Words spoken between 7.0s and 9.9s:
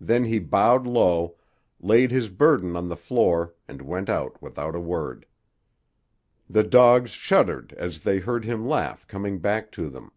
shuddered as they heard him laugh coming back to